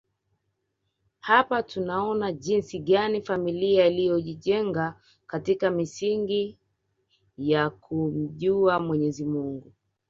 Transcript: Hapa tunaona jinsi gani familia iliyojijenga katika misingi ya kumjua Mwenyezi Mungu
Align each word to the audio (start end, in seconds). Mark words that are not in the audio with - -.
Hapa 1.19 1.63
tunaona 1.63 2.31
jinsi 2.31 2.79
gani 2.79 3.21
familia 3.21 3.87
iliyojijenga 3.87 4.99
katika 5.27 5.71
misingi 5.71 6.57
ya 7.37 7.69
kumjua 7.69 8.79
Mwenyezi 8.79 9.25
Mungu 9.25 9.73